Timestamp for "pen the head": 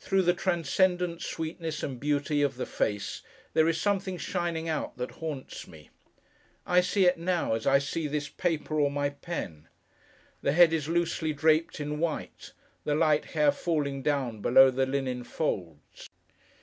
9.10-10.72